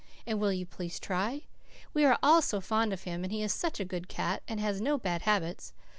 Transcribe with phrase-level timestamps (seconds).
[0.25, 1.43] And will you please try?
[1.93, 4.59] We are all so fond of him, and he is such a good cat, and
[4.59, 5.73] has no bad habits.